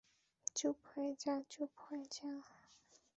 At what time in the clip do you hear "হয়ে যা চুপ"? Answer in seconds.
0.87-1.71